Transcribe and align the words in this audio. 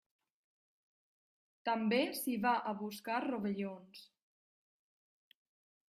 També 1.69 1.99
s'hi 2.21 2.35
va 2.47 2.55
a 2.71 2.75
buscar 2.81 3.21
rovellons. 3.29 4.03